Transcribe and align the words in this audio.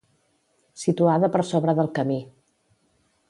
Situada 0.83 1.29
per 1.35 1.43
sobre 1.51 1.77
del 1.81 1.91
camí. 1.99 2.19